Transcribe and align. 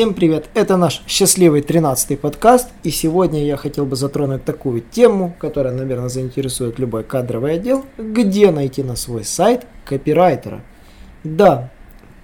Всем 0.00 0.14
привет! 0.14 0.48
Это 0.54 0.78
наш 0.78 1.02
счастливый 1.06 1.60
13-й 1.60 2.16
подкаст, 2.16 2.70
и 2.84 2.90
сегодня 2.90 3.44
я 3.44 3.58
хотел 3.58 3.84
бы 3.84 3.96
затронуть 3.96 4.46
такую 4.46 4.80
тему, 4.80 5.36
которая, 5.38 5.74
наверное, 5.74 6.08
заинтересует 6.08 6.78
любой 6.78 7.04
кадровый 7.04 7.56
отдел, 7.56 7.84
где 7.98 8.50
найти 8.50 8.82
на 8.82 8.96
свой 8.96 9.24
сайт 9.24 9.66
копирайтера. 9.84 10.62
Да, 11.22 11.70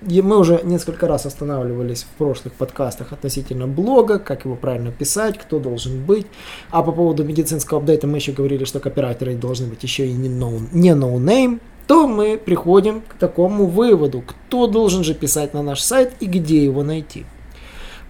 и 0.09 0.23
мы 0.23 0.39
уже 0.39 0.63
несколько 0.65 1.07
раз 1.07 1.27
останавливались 1.27 2.05
в 2.05 2.17
прошлых 2.17 2.55
подкастах 2.55 3.13
относительно 3.13 3.67
блога, 3.67 4.19
как 4.21 4.47
его 4.47 4.57
правильно 4.57 4.91
писать, 4.91 5.37
кто 5.37 5.59
должен 5.59 6.03
быть. 6.03 6.27
А 6.71 6.83
по 6.83 6.93
поводу 6.93 7.25
медицинского 7.25 7.81
апдейта 7.81 8.07
мы 8.07 8.17
еще 8.17 8.33
говорили, 8.33 8.65
что 8.65 8.81
копирайтеры 8.81 9.35
должны 9.35 9.67
быть 9.67 9.83
еще 9.83 10.07
и 10.07 10.15
не 10.15 10.31
no, 10.31 10.67
не 10.73 10.95
no 10.95 11.15
name 11.19 11.61
то 11.87 12.09
мы 12.09 12.37
приходим 12.37 13.01
к 13.03 13.15
такому 13.15 13.67
выводу, 13.67 14.25
кто 14.27 14.67
должен 14.67 15.05
же 15.05 15.15
писать 15.15 15.55
на 15.55 15.63
наш 15.63 15.81
сайт 15.83 16.15
и 16.19 16.27
где 16.27 16.65
его 16.65 16.83
найти. 16.83 17.27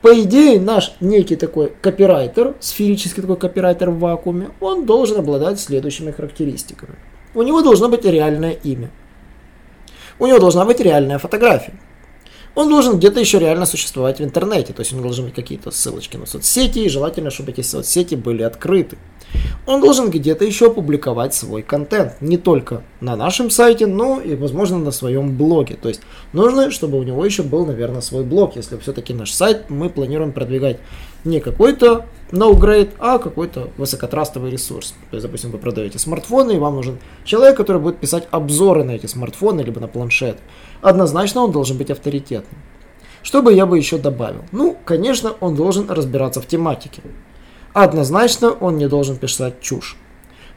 По 0.07 0.23
идее, 0.23 0.61
наш 0.61 0.93
некий 1.01 1.35
такой 1.35 1.73
копирайтер, 1.83 2.55
сферический 2.61 3.23
такой 3.23 3.37
копирайтер 3.37 3.91
в 3.91 3.99
вакууме, 3.99 4.51
он 4.61 4.87
должен 4.87 5.19
обладать 5.19 5.59
следующими 5.59 6.13
характеристиками. 6.13 6.95
У 7.35 7.43
него 7.43 7.61
должно 7.61 7.89
быть 7.89 8.05
реальное 8.05 8.53
имя. 8.53 8.93
У 10.21 10.29
него 10.29 10.39
должна 10.39 10.65
быть 10.65 10.79
реальная 10.79 11.19
фотография. 11.19 11.75
Он 12.55 12.69
должен 12.69 12.99
где-то 12.99 13.19
еще 13.19 13.41
реально 13.41 13.67
существовать 13.67 14.21
в 14.21 14.23
интернете, 14.23 14.73
то 14.73 14.79
есть 14.79 14.93
у 14.93 14.95
него 14.95 15.07
должны 15.07 15.25
быть 15.25 15.35
какие-то 15.35 15.73
ссылочки 15.73 16.17
на 16.17 16.27
соцсети, 16.27 16.79
и 16.79 16.89
желательно, 16.89 17.31
чтобы 17.31 17.51
эти 17.51 17.63
соцсети 17.63 18.15
были 18.15 18.45
открыты 18.45 18.99
он 19.67 19.81
должен 19.81 20.11
где-то 20.11 20.45
еще 20.45 20.73
публиковать 20.73 21.35
свой 21.35 21.63
контент. 21.63 22.21
Не 22.21 22.39
только 22.39 22.83
на 23.01 23.17
нашем 23.17 23.51
сайте, 23.51 23.87
но 23.87 24.21
и, 24.21 24.37
возможно, 24.37 24.79
на 24.79 24.93
своем 24.93 25.37
блоге. 25.37 25.77
То 25.81 25.89
есть 25.89 26.01
нужно, 26.33 26.71
чтобы 26.71 26.99
у 26.99 27.03
него 27.03 27.25
еще 27.25 27.43
был, 27.43 27.67
наверное, 27.67 28.01
свой 28.01 28.25
блог, 28.25 28.57
если 28.57 28.77
все-таки 28.79 29.13
наш 29.13 29.33
сайт 29.33 29.69
мы 29.69 29.91
планируем 29.91 30.33
продвигать 30.33 30.79
не 31.25 31.41
какой-то 31.41 32.07
no-grade, 32.31 32.91
а 32.99 33.19
какой-то 33.19 33.71
высокотрастовый 33.77 34.51
ресурс. 34.51 34.95
То 35.11 35.17
есть, 35.17 35.27
допустим, 35.27 35.51
вы 35.51 35.59
продаете 35.59 35.99
смартфоны, 35.99 36.53
и 36.53 36.59
вам 36.59 36.77
нужен 36.77 36.99
человек, 37.25 37.57
который 37.57 37.83
будет 37.83 37.99
писать 37.99 38.29
обзоры 38.31 38.85
на 38.85 38.93
эти 38.93 39.07
смартфоны, 39.07 39.63
либо 39.63 39.81
на 39.81 39.89
планшет. 39.89 40.39
Однозначно 40.81 41.43
он 41.43 41.53
должен 41.53 41.77
быть 41.77 41.91
авторитетным. 41.91 42.61
Что 43.23 43.43
бы 43.43 43.53
я 43.53 43.67
бы 43.67 43.77
еще 43.77 43.99
добавил? 43.99 44.45
Ну, 44.53 44.77
конечно, 44.85 45.35
он 45.41 45.57
должен 45.57 45.91
разбираться 45.91 46.41
в 46.41 46.47
тематике. 46.47 47.03
Однозначно 47.77 48.53
он 48.53 48.79
не 48.79 48.89
должен 48.89 49.19
писать 49.19 49.61
чушь. 49.61 49.99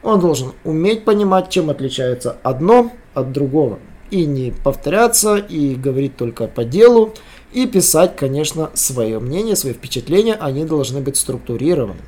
Он 0.02 0.20
должен 0.20 0.52
уметь 0.64 1.04
понимать, 1.04 1.50
чем 1.50 1.68
отличается 1.68 2.38
одно 2.42 2.92
от 3.12 3.32
другого. 3.32 3.78
И 4.10 4.24
не 4.24 4.52
повторяться, 4.52 5.36
и 5.36 5.74
говорить 5.74 6.16
только 6.16 6.46
по 6.46 6.64
делу, 6.64 7.12
и 7.52 7.66
писать, 7.66 8.16
конечно, 8.16 8.70
свое 8.72 9.18
мнение, 9.18 9.54
свои 9.54 9.74
впечатления, 9.74 10.32
они 10.32 10.64
должны 10.64 11.02
быть 11.02 11.18
структурированы. 11.18 12.00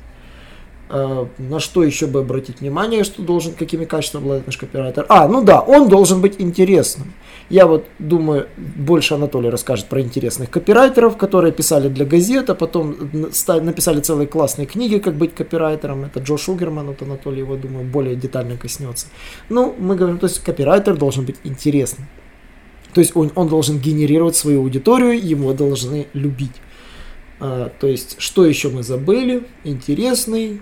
Э, 0.89 1.27
на 1.37 1.59
что 1.59 1.83
еще 1.83 2.07
бы 2.07 2.21
обратить 2.21 2.61
внимание, 2.61 3.03
что 3.03 3.21
должен, 3.21 3.53
какими 3.53 3.85
качествами 3.85 4.23
обладает 4.23 4.47
наш 4.47 4.57
копирайтер? 4.57 5.05
А, 5.09 5.27
ну 5.27 5.43
да, 5.43 5.61
он 5.61 5.89
должен 5.89 6.21
быть 6.21 6.41
интересным. 6.41 7.13
Я 7.49 7.67
вот 7.67 7.85
думаю, 7.99 8.47
больше 8.57 9.15
Анатолий 9.15 9.49
расскажет 9.49 9.87
про 9.87 10.01
интересных 10.01 10.49
копирайтеров, 10.49 11.17
которые 11.17 11.51
писали 11.51 11.89
для 11.89 12.05
газет, 12.05 12.49
а 12.49 12.55
потом 12.55 12.95
написали 13.11 14.01
целые 14.01 14.27
классные 14.27 14.65
книги, 14.65 14.97
как 14.97 15.15
быть 15.15 15.35
копирайтером. 15.35 16.05
Это 16.05 16.19
Джо 16.19 16.37
Шугерман, 16.37 16.87
вот 16.87 17.01
Анатолий 17.01 17.39
его, 17.39 17.55
думаю, 17.55 17.85
более 17.85 18.15
детально 18.15 18.57
коснется. 18.57 19.07
Ну, 19.49 19.75
мы 19.77 19.95
говорим, 19.95 20.19
то 20.19 20.27
есть 20.27 20.39
копирайтер 20.39 20.97
должен 20.97 21.25
быть 21.25 21.35
интересным. 21.43 22.07
То 22.93 23.01
есть 23.01 23.15
он, 23.15 23.31
он 23.35 23.47
должен 23.47 23.79
генерировать 23.79 24.35
свою 24.35 24.61
аудиторию, 24.61 25.19
его 25.19 25.53
должны 25.53 26.07
любить. 26.13 26.55
А, 27.39 27.71
то 27.79 27.87
есть, 27.87 28.15
что 28.19 28.45
еще 28.45 28.69
мы 28.69 28.83
забыли? 28.83 29.43
Интересный, 29.63 30.61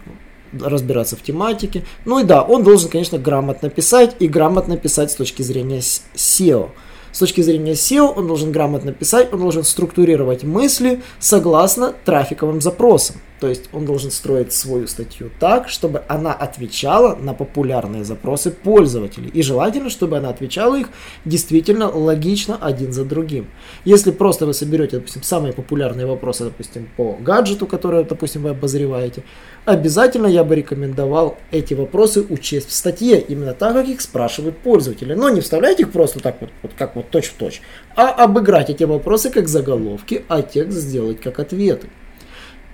разбираться 0.60 1.16
в 1.16 1.22
тематике. 1.22 1.84
Ну 2.06 2.20
и 2.20 2.24
да, 2.24 2.42
он 2.42 2.64
должен, 2.64 2.90
конечно, 2.90 3.18
грамотно 3.18 3.70
писать 3.70 4.16
и 4.20 4.28
грамотно 4.28 4.78
писать 4.78 5.12
с 5.12 5.16
точки 5.16 5.42
зрения 5.42 5.80
SEO. 5.80 6.70
С 7.12 7.20
точки 7.20 7.42
зрения 7.42 7.74
SEO 7.74 8.14
он 8.16 8.28
должен 8.28 8.52
грамотно 8.52 8.94
писать, 8.94 9.34
он 9.34 9.40
должен 9.40 9.64
структурировать 9.64 10.44
мысли 10.44 11.02
согласно 11.20 11.94
трафиковым 12.06 12.62
запросам. 12.62 13.18
То 13.42 13.48
есть 13.48 13.70
он 13.74 13.86
должен 13.88 14.12
строить 14.12 14.54
свою 14.54 14.86
статью 14.86 15.32
так, 15.40 15.68
чтобы 15.68 16.04
она 16.08 16.32
отвечала 16.32 17.16
на 17.16 17.34
популярные 17.34 18.04
запросы 18.04 18.52
пользователей. 18.52 19.32
И 19.34 19.42
желательно, 19.42 19.90
чтобы 19.90 20.18
она 20.18 20.30
отвечала 20.30 20.80
их 20.80 20.90
действительно 21.26 21.90
логично 21.90 22.60
один 22.62 22.94
за 22.94 23.04
другим. 23.04 23.48
Если 23.84 24.12
просто 24.12 24.46
вы 24.46 24.54
соберете, 24.54 24.98
допустим, 24.98 25.24
самые 25.24 25.54
популярные 25.54 26.06
вопросы, 26.06 26.44
допустим, 26.44 26.88
по 26.96 27.18
гаджету, 27.20 27.66
который, 27.66 28.04
допустим, 28.04 28.44
вы 28.44 28.52
обозреваете, 28.52 29.24
обязательно 29.66 30.28
я 30.28 30.44
бы 30.44 30.54
рекомендовал 30.54 31.40
эти 31.50 31.74
вопросы 31.74 32.24
учесть 32.30 32.70
в 32.70 32.74
статье, 32.74 33.20
именно 33.20 33.56
так, 33.56 33.74
как 33.74 33.88
их 33.88 34.02
спрашивают 34.02 34.60
пользователи. 34.60 35.16
Но 35.16 35.32
не 35.32 35.42
вставлять 35.42 35.80
их 35.80 35.92
просто 35.92 36.20
так 36.20 36.38
вот, 36.42 36.52
вот 36.62 36.74
как 36.78 36.96
вот 36.96 37.10
точь-в-точь, 37.10 37.56
-точь, 37.56 37.96
а 37.96 38.24
обыграть 38.24 38.70
эти 38.70 38.84
вопросы 38.84 39.32
как 39.32 39.48
заголовки, 39.48 40.26
а 40.28 40.44
текст 40.44 40.78
сделать 40.78 41.20
как 41.20 41.40
ответы. 41.40 41.90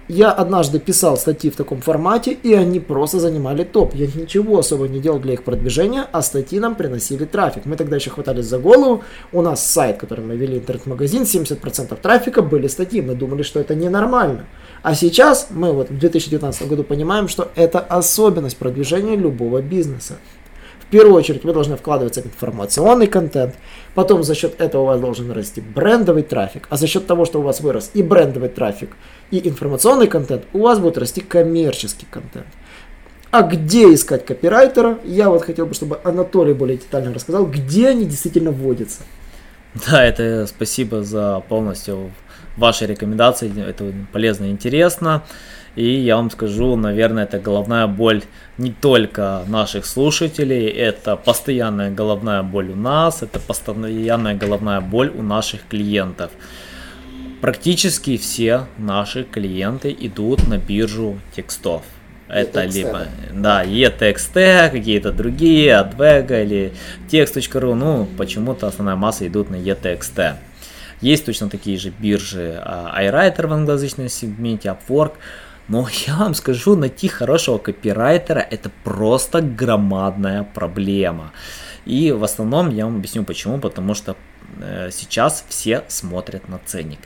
Я 0.09 0.31
однажды 0.31 0.79
писал 0.79 1.18
статьи 1.18 1.50
в 1.50 1.57
таком 1.57 1.81
формате, 1.81 2.31
и 2.31 2.53
они 2.53 2.79
просто 2.79 3.19
занимали 3.19 3.66
топ. 3.66 3.94
Я 3.94 4.07
ничего 4.07 4.59
особо 4.59 4.88
не 4.88 5.01
делал 5.01 5.19
для 5.19 5.34
их 5.34 5.44
продвижения, 5.44 6.07
а 6.13 6.22
статьи 6.22 6.59
нам 6.59 6.75
приносили 6.75 7.25
трафик. 7.25 7.66
Мы 7.66 7.75
тогда 7.75 7.97
еще 7.97 8.09
хватались 8.09 8.46
за 8.46 8.57
голову. 8.57 9.03
У 9.34 9.41
нас 9.41 9.66
сайт, 9.66 9.97
который 9.97 10.23
мы 10.23 10.38
вели, 10.38 10.59
интернет-магазин, 10.59 11.23
70% 11.23 12.00
трафика 12.01 12.41
были 12.41 12.67
статьи. 12.67 13.01
Мы 13.01 13.16
думали, 13.16 13.44
что 13.44 13.59
это 13.59 13.75
ненормально. 13.75 14.46
А 14.81 14.96
сейчас 14.96 15.47
мы 15.50 15.73
вот 15.73 15.90
в 15.90 15.97
2019 15.97 16.69
году 16.69 16.85
понимаем, 16.85 17.28
что 17.28 17.51
это 17.56 17.79
особенность 17.79 18.56
продвижения 18.56 19.17
любого 19.17 19.62
бизнеса. 19.62 20.19
В 20.88 20.90
первую 20.90 21.16
очередь 21.16 21.44
вы 21.44 21.52
должны 21.52 21.75
вкладываться 21.75 22.22
в 22.22 22.25
информационный 22.28 23.08
контент, 23.08 23.56
потом 23.94 24.24
за 24.24 24.36
счет 24.36 24.62
этого 24.62 24.84
у 24.84 24.86
вас 24.86 25.02
должен 25.02 25.30
расти 25.31 25.59
брендовый 25.59 26.24
трафик, 26.24 26.66
а 26.70 26.78
за 26.78 26.88
счет 26.88 27.06
того, 27.06 27.25
что 27.25 27.40
у 27.40 27.42
вас 27.42 27.59
вырос 27.59 27.92
и 27.94 28.02
брендовый 28.02 28.48
трафик, 28.48 28.96
и 29.30 29.46
информационный 29.50 30.08
контент, 30.08 30.46
у 30.53 30.59
вас 30.59 30.80
будет 30.80 30.97
расти 30.97 31.20
коммерческий 31.20 32.08
контент. 32.09 32.47
А 33.31 33.42
где 33.42 33.94
искать 33.94 34.26
копирайтера, 34.26 35.00
я 35.03 35.30
вот 35.30 35.44
хотел 35.44 35.66
бы, 35.66 35.74
чтобы 35.74 36.00
Анатолий 36.06 36.53
более 36.53 36.78
детально 36.78 37.14
рассказал, 37.14 37.46
где 37.46 37.90
они 37.90 38.06
действительно 38.06 38.52
вводятся. 38.52 39.02
Да, 39.90 40.06
это 40.06 40.47
спасибо 40.47 41.03
за 41.03 41.44
полностью 41.50 42.12
ваши 42.56 42.86
рекомендации, 42.86 43.52
это 43.62 43.94
полезно 44.14 44.46
и 44.46 44.52
интересно. 44.52 45.24
И 45.78 46.00
я 46.00 46.16
вам 46.16 46.32
скажу, 46.32 46.76
наверное, 46.76 47.26
это 47.26 47.38
головная 47.38 47.86
боль 47.86 48.24
не 48.58 48.72
только 48.72 49.44
наших 49.48 49.86
слушателей, 49.86 50.68
это 50.68 51.16
постоянная 51.16 51.92
головная 51.92 52.42
боль 52.42 52.72
у 52.72 52.76
нас, 52.76 53.22
это 53.22 53.40
постоянная 53.40 54.34
головная 54.34 54.82
боль 54.82 55.12
у 55.16 55.22
наших 55.22 55.68
клиентов. 55.68 56.32
Практически 57.42 58.18
все 58.18 58.66
наши 58.80 59.24
клиенты 59.24 59.96
идут 60.00 60.48
на 60.48 60.58
биржу 60.58 61.20
текстов. 61.36 61.84
Это 62.28 62.64
e 62.64 62.72
либо, 62.72 63.06
да, 63.32 63.64
ETXT, 63.64 64.72
какие-то 64.72 65.12
другие, 65.12 65.74
Advega 65.74 66.44
или 66.44 66.74
text.ru, 67.08 67.76
ну, 67.76 68.08
почему-то 68.18 68.66
основная 68.66 68.96
масса 68.96 69.28
идут 69.28 69.52
на 69.52 69.58
ETXT. 69.58 70.38
Есть 71.02 71.28
точно 71.28 71.52
такие 71.52 71.78
же 71.78 71.94
биржи 72.00 72.59
а, 72.59 73.00
iWriter 73.00 73.46
в 73.46 73.53
англоязычном 73.53 74.09
сегменте, 74.09 74.70
Upwork, 74.70 75.12
но 75.67 75.87
я 76.08 76.17
вам 76.17 76.34
скажу, 76.34 76.75
найти 76.75 77.08
хорошего 77.08 77.58
копирайтера 77.58 78.40
это 78.40 78.72
просто 78.84 79.41
громадная 79.41 80.43
проблема. 80.43 81.31
И 81.85 82.11
в 82.11 82.23
основном 82.23 82.69
я 82.69 82.85
вам 82.85 82.97
объясню 82.97 83.23
почему, 83.23 83.59
потому 83.59 83.93
что 83.93 84.16
э, 84.59 84.90
сейчас 84.91 85.46
все 85.47 85.84
смотрят 85.87 86.49
на 86.49 86.59
ценник. 86.66 86.99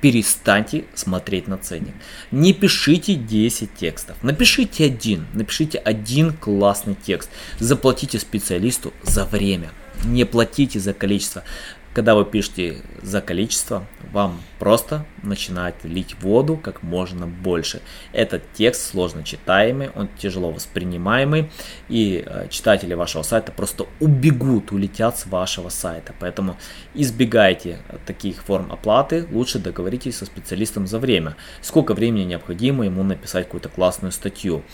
Перестаньте 0.00 0.84
смотреть 0.94 1.48
на 1.48 1.56
ценник. 1.56 1.94
Не 2.30 2.52
пишите 2.52 3.14
10 3.14 3.74
текстов. 3.74 4.16
Напишите 4.22 4.84
один. 4.84 5.26
Напишите 5.32 5.78
один 5.78 6.32
классный 6.32 6.94
текст. 6.94 7.30
Заплатите 7.58 8.18
специалисту 8.18 8.92
за 9.02 9.24
время. 9.24 9.70
Не 10.04 10.24
платите 10.24 10.78
за 10.78 10.92
количество 10.92 11.44
Когда 11.96 12.14
вы 12.14 12.26
пишете 12.26 12.82
за 13.00 13.22
количество, 13.22 13.86
вам 14.12 14.42
просто 14.58 15.06
начинает 15.22 15.76
лить 15.82 16.14
воду 16.20 16.58
как 16.58 16.82
можно 16.82 17.26
больше. 17.26 17.80
Этот 18.12 18.42
текст 18.52 18.90
сложно 18.90 19.24
читаемый, 19.24 19.88
он 19.94 20.08
тяжело 20.18 20.50
воспринимаемый, 20.50 21.50
и 21.88 22.22
э, 22.26 22.48
читатели 22.50 22.92
вашего 22.92 23.22
сайта 23.22 23.50
просто 23.50 23.86
убегут, 23.98 24.72
улетят 24.72 25.18
с 25.18 25.24
вашего 25.24 25.70
сайта. 25.70 26.14
Поэтому 26.20 26.58
избегайте 26.92 27.78
таких 28.04 28.42
форм 28.42 28.70
оплаты, 28.70 29.26
лучше 29.32 29.58
договоритесь 29.58 30.18
со 30.18 30.26
специалистом 30.26 30.86
за 30.86 30.98
время. 30.98 31.34
Сколько 31.62 31.94
времени 31.94 32.24
необходимо 32.24 32.84
ему 32.84 33.04
написать 33.04 33.46
какую-то 33.46 33.70
классную 33.70 34.12
статью. 34.12 34.64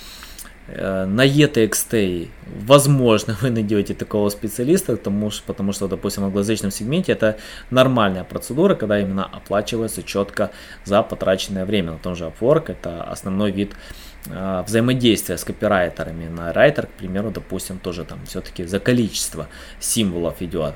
Э, 0.68 1.06
на 1.06 1.26
ETXT, 1.26 2.28
возможно, 2.66 3.36
вы 3.42 3.50
найдете 3.50 3.94
такого 3.94 4.30
специалиста, 4.30 4.96
потому 4.96 5.30
что, 5.30 5.42
потому 5.46 5.72
что, 5.72 5.88
допустим, 5.88 6.22
в 6.22 6.26
англоязычном 6.26 6.70
сегменте 6.70 7.12
это 7.12 7.36
нормальная 7.70 8.24
процедура, 8.24 8.74
когда 8.74 9.00
именно 9.00 9.24
оплачивается 9.24 10.02
четко 10.02 10.50
за 10.84 11.02
потраченное 11.02 11.64
время. 11.64 11.92
На 11.92 11.98
том 11.98 12.14
же 12.14 12.24
Upwork 12.24 12.70
это 12.70 13.02
основной 13.02 13.50
вид 13.50 13.72
э, 14.26 14.62
взаимодействия 14.66 15.36
с 15.36 15.44
копирайтерами. 15.44 16.28
На 16.28 16.52
Writer, 16.52 16.86
к 16.86 16.90
примеру, 16.90 17.30
допустим, 17.30 17.78
тоже 17.78 18.04
там 18.04 18.20
все-таки 18.26 18.64
за 18.64 18.78
количество 18.78 19.48
символов 19.80 20.42
идет. 20.42 20.74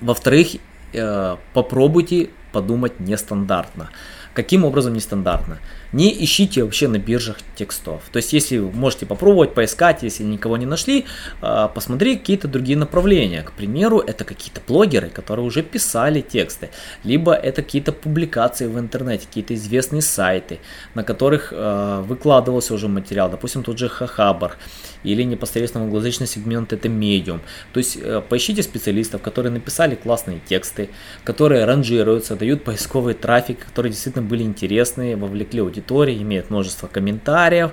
Во-вторых, 0.00 0.56
э, 0.92 1.36
попробуйте 1.54 2.30
подумать 2.52 3.00
нестандартно. 3.00 3.90
Каким 4.34 4.64
образом 4.64 4.94
нестандартно? 4.94 5.58
Не 5.92 6.24
ищите 6.24 6.62
вообще 6.64 6.88
на 6.88 6.98
биржах 6.98 7.36
текстов. 7.54 8.02
То 8.12 8.16
есть, 8.16 8.32
если 8.32 8.58
можете 8.58 9.04
попробовать 9.04 9.52
поискать, 9.52 10.02
если 10.02 10.24
никого 10.24 10.56
не 10.56 10.64
нашли, 10.64 11.04
а, 11.42 11.68
посмотри 11.68 12.16
какие-то 12.16 12.48
другие 12.48 12.78
направления. 12.78 13.42
К 13.42 13.52
примеру, 13.52 13.98
это 13.98 14.24
какие-то 14.24 14.62
блогеры, 14.66 15.10
которые 15.10 15.44
уже 15.44 15.62
писали 15.62 16.22
тексты, 16.22 16.70
либо 17.04 17.34
это 17.34 17.62
какие-то 17.62 17.92
публикации 17.92 18.66
в 18.66 18.78
интернете, 18.78 19.26
какие-то 19.26 19.54
известные 19.54 20.00
сайты, 20.00 20.60
на 20.94 21.04
которых 21.04 21.52
а, 21.54 22.00
выкладывался 22.00 22.72
уже 22.72 22.88
материал, 22.88 23.28
допустим, 23.28 23.62
тот 23.62 23.78
же 23.78 23.90
Хахабар, 23.90 24.56
или 25.04 25.22
непосредственно 25.24 25.84
англоязычный 25.84 26.26
сегмент 26.26 26.72
это 26.72 26.88
Medium. 26.88 27.40
То 27.72 27.78
есть, 27.78 27.98
э, 28.00 28.22
поищите 28.26 28.62
специалистов, 28.62 29.20
которые 29.20 29.52
написали 29.52 29.94
классные 29.94 30.40
тексты, 30.40 30.90
которые 31.24 31.64
ранжируются, 31.64 32.36
дают 32.36 32.64
поисковый 32.64 33.14
трафик, 33.14 33.66
которые 33.66 33.92
действительно 33.92 34.21
были 34.22 34.42
интересные, 34.42 35.16
вовлекли 35.16 35.60
аудиторию 35.60 36.20
имеет 36.22 36.50
множество 36.50 36.86
комментариев, 36.86 37.72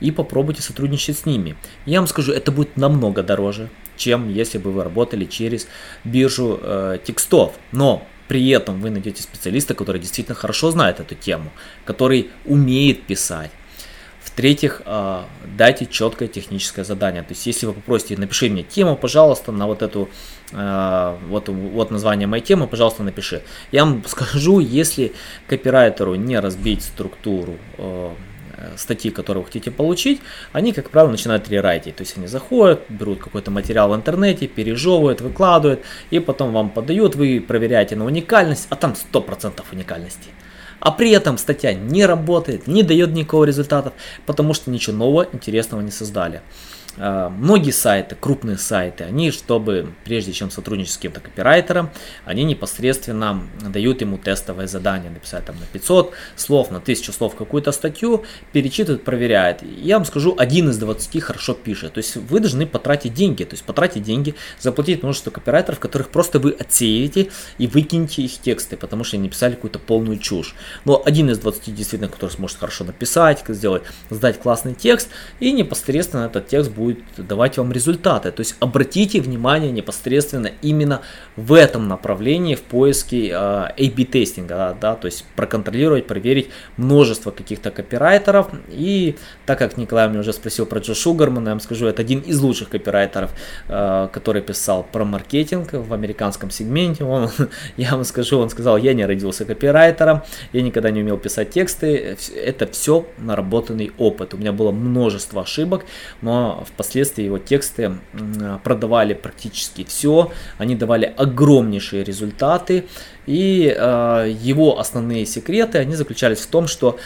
и 0.00 0.10
попробуйте 0.10 0.62
сотрудничать 0.62 1.18
с 1.18 1.26
ними. 1.26 1.56
Я 1.86 2.00
вам 2.00 2.08
скажу, 2.08 2.32
это 2.32 2.50
будет 2.50 2.76
намного 2.76 3.22
дороже, 3.22 3.68
чем 3.96 4.28
если 4.28 4.58
бы 4.58 4.72
вы 4.72 4.82
работали 4.82 5.24
через 5.24 5.68
биржу 6.04 6.58
э, 6.60 6.98
текстов. 7.04 7.54
Но 7.70 8.06
при 8.28 8.48
этом 8.50 8.80
вы 8.80 8.90
найдете 8.90 9.22
специалиста, 9.22 9.74
который 9.74 10.00
действительно 10.00 10.34
хорошо 10.34 10.70
знает 10.70 11.00
эту 11.00 11.14
тему, 11.14 11.50
который 11.84 12.30
умеет 12.44 13.02
писать. 13.04 13.50
В-третьих, 14.32 14.80
э, 14.86 15.24
дайте 15.58 15.84
четкое 15.84 16.26
техническое 16.26 16.84
задание. 16.84 17.22
То 17.22 17.32
есть, 17.32 17.46
если 17.46 17.66
вы 17.66 17.74
попросите, 17.74 18.16
напиши 18.16 18.48
мне 18.48 18.62
тему, 18.62 18.96
пожалуйста, 18.96 19.52
на 19.52 19.66
вот 19.66 19.82
эту, 19.82 20.08
э, 20.52 21.16
вот, 21.28 21.50
вот 21.50 21.90
название 21.90 22.26
моей 22.26 22.42
темы, 22.42 22.66
пожалуйста, 22.66 23.02
напиши. 23.02 23.42
Я 23.72 23.84
вам 23.84 24.02
скажу, 24.08 24.58
если 24.58 25.12
копирайтеру 25.48 26.14
не 26.14 26.40
разбить 26.40 26.82
структуру 26.82 27.58
э, 27.76 28.10
статьи, 28.76 29.10
которые 29.10 29.42
вы 29.42 29.46
хотите 29.46 29.70
получить, 29.70 30.20
они, 30.52 30.72
как 30.72 30.90
правило, 30.90 31.10
начинают 31.10 31.48
рерайтить. 31.48 31.96
То 31.96 32.02
есть 32.02 32.16
они 32.16 32.26
заходят, 32.26 32.82
берут 32.88 33.20
какой-то 33.20 33.50
материал 33.50 33.90
в 33.90 33.94
интернете, 33.94 34.46
пережевывают, 34.46 35.20
выкладывают, 35.20 35.80
и 36.10 36.18
потом 36.18 36.52
вам 36.52 36.70
подают, 36.70 37.14
вы 37.14 37.40
проверяете 37.40 37.96
на 37.96 38.04
уникальность, 38.04 38.66
а 38.70 38.76
там 38.76 38.94
100% 39.12 39.62
уникальности 39.72 40.30
а 40.84 40.90
при 40.90 41.12
этом 41.12 41.38
статья 41.38 41.74
не 41.74 42.04
работает, 42.06 42.66
не 42.66 42.82
дает 42.82 43.12
никакого 43.12 43.44
результата, 43.44 43.92
потому 44.26 44.52
что 44.52 44.68
ничего 44.68 44.96
нового, 44.96 45.28
интересного 45.32 45.80
не 45.80 45.92
создали. 45.92 46.42
А, 46.98 47.30
многие 47.30 47.70
сайты, 47.70 48.16
крупные 48.18 48.58
сайты, 48.58 49.04
они, 49.04 49.30
чтобы, 49.30 49.94
прежде 50.04 50.32
чем 50.32 50.50
сотрудничать 50.50 50.92
с 50.92 50.98
кем-то 50.98 51.20
копирайтером, 51.20 51.90
они 52.24 52.44
непосредственно 52.44 53.42
дают 53.66 54.02
ему 54.02 54.18
тестовое 54.18 54.66
задание, 54.66 55.10
написать 55.10 55.46
там 55.46 55.56
на 55.58 55.66
500 55.66 56.12
слов, 56.36 56.70
на 56.70 56.78
1000 56.78 57.12
слов 57.12 57.34
какую-то 57.34 57.72
статью, 57.72 58.24
перечитывают, 58.52 59.04
проверяют. 59.04 59.62
Я 59.62 59.96
вам 59.96 60.04
скажу, 60.04 60.34
один 60.36 60.68
из 60.68 60.76
20 60.76 61.22
хорошо 61.22 61.54
пишет. 61.54 61.94
То 61.94 61.98
есть 61.98 62.16
вы 62.16 62.40
должны 62.40 62.66
потратить 62.66 63.14
деньги, 63.14 63.44
то 63.44 63.54
есть 63.54 63.64
потратить 63.64 64.02
деньги, 64.02 64.34
заплатить 64.60 65.02
множество 65.02 65.30
копирайтеров, 65.30 65.78
которых 65.78 66.10
просто 66.10 66.38
вы 66.38 66.50
отсеете 66.50 67.30
и 67.56 67.66
выкинете 67.66 68.22
их 68.22 68.38
тексты, 68.38 68.76
потому 68.76 69.04
что 69.04 69.16
они 69.16 69.24
написали 69.24 69.54
какую-то 69.54 69.78
полную 69.78 70.18
чушь. 70.18 70.54
Но 70.84 71.02
один 71.02 71.30
из 71.30 71.38
20 71.38 71.74
действительно, 71.74 72.10
который 72.10 72.30
сможет 72.30 72.58
хорошо 72.58 72.84
написать, 72.84 73.42
сделать, 73.48 73.82
сдать 74.10 74.38
классный 74.38 74.74
текст, 74.74 75.08
и 75.40 75.52
непосредственно 75.52 76.26
этот 76.26 76.48
текст 76.48 76.70
будет 76.70 76.81
будет 76.82 76.98
давать 77.16 77.58
вам 77.58 77.72
результаты. 77.72 78.30
То 78.30 78.40
есть 78.40 78.56
обратите 78.60 79.20
внимание 79.20 79.70
непосредственно 79.70 80.50
именно 80.62 81.00
в 81.36 81.52
этом 81.52 81.88
направлении 81.88 82.54
в 82.54 82.62
поиске 82.62 83.28
э, 83.28 83.34
A-B 83.34 84.04
тестинга, 84.04 84.54
да, 84.56 84.76
да, 84.80 84.94
то 84.94 85.06
есть 85.06 85.24
проконтролировать, 85.36 86.06
проверить 86.06 86.50
множество 86.76 87.30
каких-то 87.30 87.70
копирайтеров. 87.70 88.48
И 88.68 89.16
так 89.46 89.58
как 89.58 89.76
Николай 89.76 90.08
мне 90.08 90.20
уже 90.20 90.32
спросил 90.32 90.66
про 90.66 90.80
Джо 90.80 90.94
Шугармана, 90.94 91.48
я 91.48 91.54
вам 91.54 91.60
скажу, 91.60 91.86
это 91.86 92.02
один 92.02 92.20
из 92.20 92.40
лучших 92.40 92.68
копирайтеров, 92.68 93.30
э, 93.68 94.08
который 94.12 94.42
писал 94.42 94.82
про 94.82 95.04
маркетинг 95.04 95.72
в 95.72 95.94
американском 95.94 96.50
сегменте. 96.50 97.04
Он, 97.04 97.30
я 97.76 97.92
вам 97.92 98.04
скажу, 98.04 98.38
он 98.38 98.50
сказал, 98.50 98.76
я 98.76 98.94
не 98.94 99.06
родился 99.06 99.44
копирайтером, 99.44 100.22
я 100.52 100.62
никогда 100.62 100.90
не 100.90 101.00
умел 101.00 101.18
писать 101.18 101.50
тексты, 101.50 102.16
это 102.36 102.66
все 102.66 103.06
наработанный 103.18 103.92
опыт. 103.98 104.34
У 104.34 104.36
меня 104.36 104.52
было 104.52 104.72
множество 104.72 105.42
ошибок, 105.42 105.84
но 106.20 106.64
впоследствии 106.74 107.24
его 107.24 107.38
тексты 107.38 107.92
продавали 108.64 109.14
практически 109.14 109.84
все, 109.84 110.32
они 110.58 110.76
давали 110.76 111.12
огромнейшие 111.16 112.04
результаты, 112.04 112.84
и 113.26 113.74
э, 113.76 114.34
его 114.40 114.78
основные 114.78 115.26
секреты, 115.26 115.78
они 115.78 115.94
заключались 115.94 116.40
в 116.40 116.46
том, 116.46 116.66
что 116.66 116.98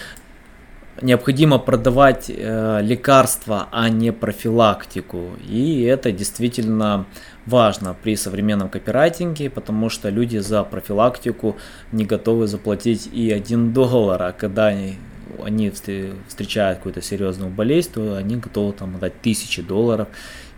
необходимо 1.03 1.59
продавать 1.59 2.31
э, 2.31 2.81
лекарства, 2.83 3.69
а 3.71 3.89
не 3.89 4.13
профилактику. 4.13 5.31
И 5.49 5.83
это 5.83 6.13
действительно 6.13 7.07
важно 7.45 7.95
при 8.03 8.17
современном 8.17 8.69
копирайтинге, 8.69 9.51
потому 9.51 9.91
что 9.91 10.09
люди 10.09 10.39
за 10.39 10.65
профилактику 10.65 11.57
не 11.93 12.05
готовы 12.05 12.47
заплатить 12.47 13.09
и 13.13 13.31
1 13.31 13.73
доллар, 13.73 14.23
а 14.23 14.33
когда 14.33 14.67
они 14.67 14.97
они 15.43 15.71
встречают 15.71 16.79
какую-то 16.79 17.03
серьезную 17.03 17.51
болезнь, 17.51 17.91
то 17.93 18.17
они 18.17 18.37
готовы 18.37 18.73
там 18.73 18.97
отдать 18.97 19.21
тысячи 19.21 19.63
долларов 19.63 20.09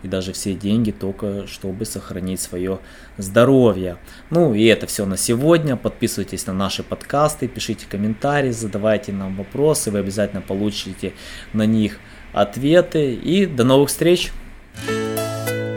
и 0.03 0.07
даже 0.07 0.33
все 0.33 0.53
деньги 0.53 0.91
только 0.91 1.47
чтобы 1.47 1.85
сохранить 1.85 2.39
свое 2.39 2.79
здоровье. 3.17 3.97
Ну 4.29 4.53
и 4.53 4.65
это 4.65 4.87
все 4.87 5.05
на 5.05 5.17
сегодня. 5.17 5.75
Подписывайтесь 5.75 6.45
на 6.47 6.53
наши 6.53 6.83
подкасты, 6.83 7.47
пишите 7.47 7.85
комментарии, 7.89 8.51
задавайте 8.51 9.11
нам 9.11 9.35
вопросы, 9.35 9.91
вы 9.91 9.99
обязательно 9.99 10.41
получите 10.41 11.13
на 11.53 11.65
них 11.65 11.99
ответы 12.33 13.13
и 13.13 13.45
до 13.45 13.63
новых 13.63 13.89
встреч! 13.89 14.31